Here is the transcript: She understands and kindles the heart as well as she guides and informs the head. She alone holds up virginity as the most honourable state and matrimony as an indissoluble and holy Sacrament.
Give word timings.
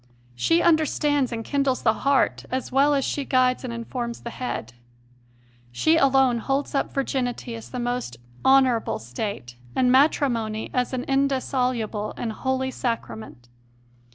She 0.33 0.63
understands 0.63 1.31
and 1.31 1.45
kindles 1.45 1.83
the 1.83 1.93
heart 2.01 2.43
as 2.49 2.71
well 2.71 2.95
as 2.95 3.05
she 3.05 3.23
guides 3.23 3.63
and 3.63 3.71
informs 3.71 4.21
the 4.21 4.31
head. 4.31 4.73
She 5.71 5.95
alone 5.95 6.39
holds 6.39 6.73
up 6.73 6.91
virginity 6.91 7.53
as 7.53 7.69
the 7.69 7.77
most 7.79 8.17
honourable 8.43 8.97
state 8.97 9.57
and 9.75 9.91
matrimony 9.91 10.71
as 10.73 10.91
an 10.93 11.03
indissoluble 11.03 12.15
and 12.17 12.31
holy 12.33 12.71
Sacrament. 12.71 13.47